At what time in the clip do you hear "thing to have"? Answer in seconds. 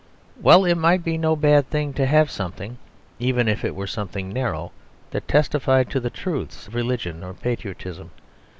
1.69-2.31